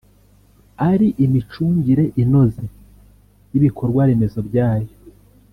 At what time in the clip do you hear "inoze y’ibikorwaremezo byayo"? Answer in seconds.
2.23-4.93